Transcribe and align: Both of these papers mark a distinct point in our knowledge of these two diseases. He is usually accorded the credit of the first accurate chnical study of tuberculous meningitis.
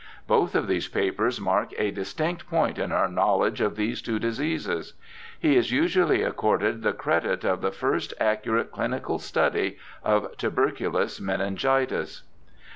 Both 0.25 0.55
of 0.55 0.65
these 0.65 0.87
papers 0.87 1.39
mark 1.39 1.73
a 1.77 1.91
distinct 1.91 2.49
point 2.49 2.79
in 2.79 2.91
our 2.91 3.07
knowledge 3.07 3.61
of 3.61 3.75
these 3.75 4.01
two 4.01 4.17
diseases. 4.17 4.93
He 5.39 5.55
is 5.55 5.71
usually 5.71 6.23
accorded 6.23 6.81
the 6.81 6.91
credit 6.93 7.43
of 7.43 7.61
the 7.61 7.69
first 7.71 8.11
accurate 8.19 8.71
chnical 8.71 9.21
study 9.21 9.77
of 10.03 10.35
tuberculous 10.37 11.21
meningitis. 11.21 12.23